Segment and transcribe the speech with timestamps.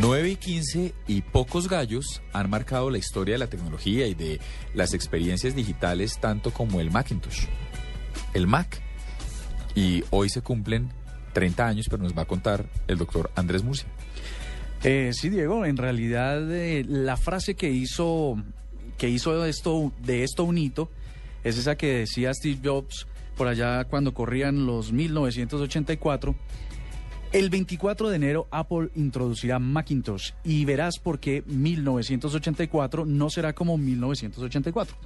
[0.00, 4.40] 9 y 15 y pocos gallos han marcado la historia de la tecnología y de
[4.74, 7.46] las experiencias digitales tanto como el Macintosh,
[8.34, 8.80] el Mac.
[9.74, 10.90] Y hoy se cumplen
[11.32, 13.88] 30 años, pero nos va a contar el doctor Andrés Murcia.
[14.82, 18.36] Eh, sí, Diego, en realidad eh, la frase que hizo,
[18.98, 20.90] que hizo esto, de esto un hito
[21.42, 26.34] es esa que decía Steve Jobs por allá cuando corrían los 1984.
[27.34, 33.76] El 24 de enero Apple introducirá Macintosh y verás por qué 1984 no será como
[33.76, 34.96] 1984.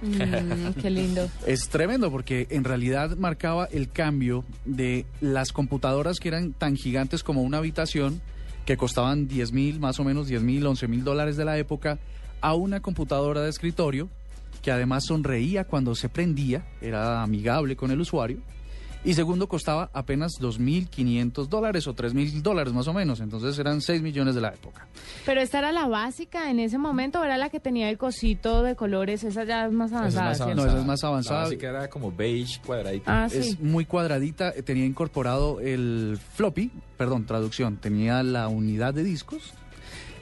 [0.00, 1.28] Mm, qué lindo.
[1.44, 7.24] Es tremendo porque en realidad marcaba el cambio de las computadoras que eran tan gigantes
[7.24, 8.22] como una habitación,
[8.64, 11.98] que costaban 10 mil, más o menos 10 mil, 11 mil dólares de la época,
[12.40, 14.08] a una computadora de escritorio
[14.62, 18.38] que además sonreía cuando se prendía, era amigable con el usuario.
[19.04, 23.18] Y segundo, costaba apenas 2.500 dólares o 3.000 dólares más o menos.
[23.18, 24.86] Entonces eran 6 millones de la época.
[25.26, 28.76] Pero esta era la básica en ese momento, era la que tenía el cosito de
[28.76, 30.28] colores, esa ya es más avanzada.
[30.28, 30.54] más ¿cierto?
[30.54, 31.38] No, esa es más avanzada.
[31.40, 33.24] La básica era como beige, cuadradita.
[33.24, 33.38] Ah, sí.
[33.38, 39.52] Es muy cuadradita, eh, tenía incorporado el floppy, perdón, traducción, tenía la unidad de discos,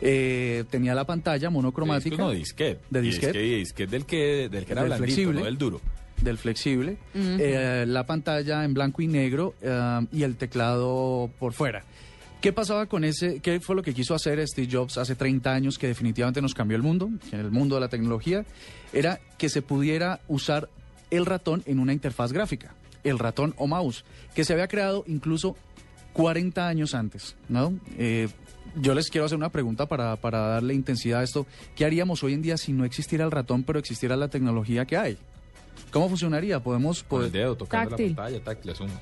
[0.01, 2.17] eh, tenía la pantalla monocromática.
[2.17, 2.81] No, disquete.
[2.89, 3.39] De Y disquete.
[3.39, 5.41] Disquete del que, del que era Del blandito, flexible.
[5.41, 5.81] no del duro.
[6.23, 11.85] Del flexible, eh, la pantalla en blanco y negro eh, y el teclado por fuera.
[12.41, 13.41] ¿Qué pasaba con ese?
[13.41, 16.77] ¿Qué fue lo que quiso hacer Steve Jobs hace 30 años que definitivamente nos cambió
[16.77, 18.47] el mundo, en el mundo de la tecnología?
[18.95, 20.71] Era que se pudiera usar
[21.11, 22.75] el ratón en una interfaz gráfica,
[23.05, 25.55] el ratón o mouse, que se había creado incluso
[26.15, 27.79] 40 años antes, ¿no?
[27.99, 28.29] Eh,
[28.77, 31.47] yo les quiero hacer una pregunta para, para darle intensidad a esto.
[31.75, 34.97] ¿Qué haríamos hoy en día si no existiera el ratón, pero existiera la tecnología que
[34.97, 35.19] hay?
[35.91, 36.61] ¿Cómo funcionaría?
[36.61, 37.03] Podemos...
[37.03, 38.11] Con el poder- dedo tocando Táctil.
[38.11, 38.93] la pantalla, táctil, asumo.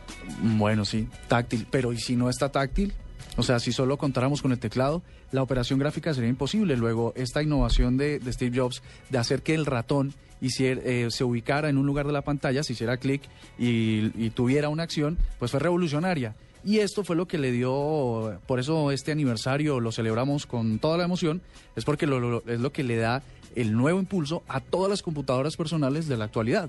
[0.42, 1.66] Bueno, sí, táctil.
[1.70, 2.92] Pero ¿y si no está táctil?
[3.36, 6.76] O sea, si solo contáramos con el teclado, la operación gráfica sería imposible.
[6.76, 11.24] Luego, esta innovación de, de Steve Jobs de hacer que el ratón hiciera, eh, se
[11.24, 13.22] ubicara en un lugar de la pantalla, se hiciera clic
[13.58, 16.34] y, y tuviera una acción, pues fue revolucionaria.
[16.68, 20.98] Y esto fue lo que le dio, por eso este aniversario lo celebramos con toda
[20.98, 21.40] la emoción,
[21.76, 23.22] es porque lo- es lo que le da
[23.56, 26.68] el nuevo impulso a todas las computadoras personales de la actualidad.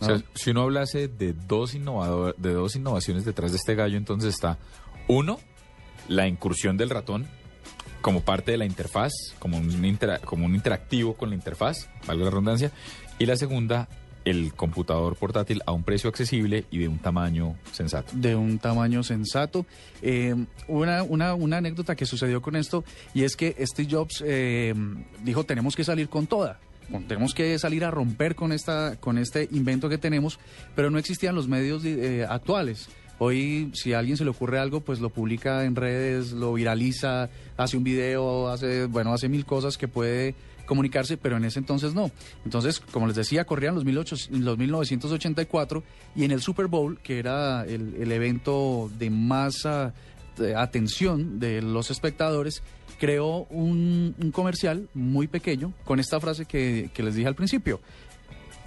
[0.00, 3.98] O sea, si uno hablase de dos, innovador, de dos innovaciones detrás de este gallo,
[3.98, 4.56] entonces está,
[5.08, 5.38] uno,
[6.08, 7.26] la incursión del ratón
[8.00, 12.24] como parte de la interfaz, como un, intera- como un interactivo con la interfaz, valga
[12.24, 12.70] la redundancia,
[13.18, 13.88] y la segunda,
[14.24, 18.12] el computador portátil a un precio accesible y de un tamaño sensato.
[18.14, 19.66] de un tamaño sensato.
[20.02, 20.34] Eh,
[20.68, 24.74] una, una, una anécdota que sucedió con esto y es que Steve Jobs eh,
[25.22, 26.58] dijo tenemos que salir con toda.
[27.08, 30.38] Tenemos que salir a romper con esta, con este invento que tenemos,
[30.74, 32.88] pero no existían los medios eh, actuales.
[33.18, 37.30] Hoy, si a alguien se le ocurre algo, pues lo publica en redes, lo viraliza,
[37.56, 40.34] hace un video, hace, bueno, hace mil cosas que puede
[40.66, 42.10] comunicarse, pero en ese entonces no.
[42.44, 45.82] Entonces, como les decía, corrían los, 18 los 1984
[46.16, 49.64] y en el Super Bowl, que era el, evento de más
[50.56, 52.62] atención de los espectadores,
[52.98, 57.80] creó un, comercial muy pequeño con esta frase que les dije al principio.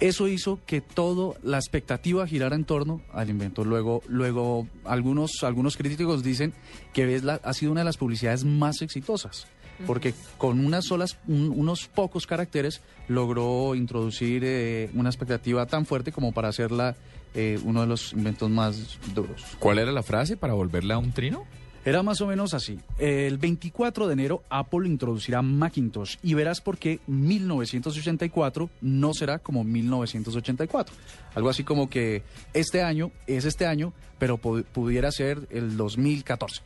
[0.00, 3.64] Eso hizo que toda la expectativa girara en torno al invento.
[3.64, 6.52] Luego, luego algunos, algunos críticos dicen
[6.92, 9.48] que es la- ha sido una de las publicidades más exitosas,
[9.88, 16.12] porque con unas solas, un- unos pocos caracteres logró introducir eh, una expectativa tan fuerte
[16.12, 16.94] como para hacerla
[17.34, 19.42] eh, uno de los inventos más duros.
[19.58, 21.44] ¿Cuál era la frase para volverla a un trino?
[21.88, 22.78] Era más o menos así.
[22.98, 29.64] El 24 de enero Apple introducirá Macintosh y verás por qué 1984 no será como
[29.64, 30.94] 1984.
[31.34, 36.60] Algo así como que este año es este año, pero pu- pudiera ser el 2014.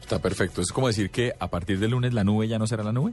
[0.00, 0.60] Está perfecto.
[0.60, 3.12] Es como decir que a partir del lunes la nube ya no será la nube.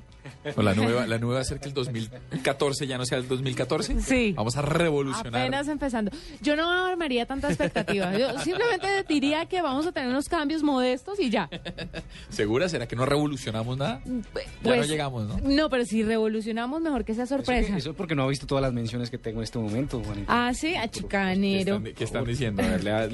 [0.55, 3.17] O la nube va, la nube va a ser que el 2014 ya no sea
[3.19, 4.01] el 2014.
[4.01, 4.33] Sí.
[4.35, 5.41] Vamos a revolucionar.
[5.41, 6.11] Apenas empezando.
[6.41, 8.17] Yo no armaría tanta expectativa.
[8.17, 11.49] Yo simplemente diría que vamos a tener unos cambios modestos y ya.
[12.29, 12.67] ¿Segura?
[12.69, 14.01] ¿Será que no revolucionamos nada?
[14.05, 14.21] Ya no
[14.63, 15.37] Pues, llegamos, ¿no?
[15.43, 17.73] No, pero si revolucionamos, mejor que sea Eso, sorpresa.
[17.73, 20.01] que- eso es porque no ha visto todas las menciones que tengo en este momento,
[20.03, 20.47] Juanita.
[20.47, 21.75] Ah, sí, a ¿Qué chicanero.
[21.77, 22.63] están, qué están diciendo?
[22.63, 23.07] A ver, lea-